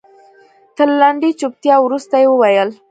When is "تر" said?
0.77-0.87